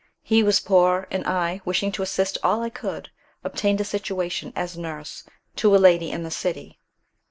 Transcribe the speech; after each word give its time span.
He 0.23 0.41
was 0.41 0.59
poor, 0.59 1.05
and 1.11 1.23
I, 1.27 1.61
wishing 1.63 1.91
to 1.91 2.01
assist 2.01 2.39
all 2.41 2.63
I 2.63 2.71
could, 2.71 3.11
obtained 3.43 3.79
a 3.81 3.85
situation 3.85 4.51
as 4.55 4.75
nurse 4.75 5.25
to 5.57 5.75
a 5.75 5.77
lady 5.77 6.09
in 6.09 6.23
this 6.23 6.35
city. 6.35 6.79